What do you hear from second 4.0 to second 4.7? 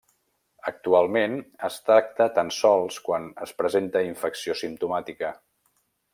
infecció